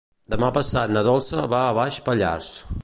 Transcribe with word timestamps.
Demà 0.33 0.47
passat 0.55 0.93
na 0.95 1.03
Dolça 1.09 1.45
va 1.55 1.61
a 1.67 1.79
Baix 1.81 2.03
Pallars. 2.09 2.53